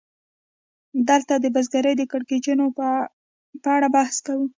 دلته 1.09 1.33
د 1.39 1.45
بزګرۍ 1.55 1.93
د 1.97 2.03
کړکېچونو 2.11 2.65
په 3.63 3.69
اړه 3.77 3.87
بحث 3.95 4.15
کوو 4.25 4.45